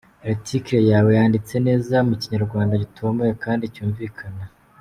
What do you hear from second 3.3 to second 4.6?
kandi cyumvikana.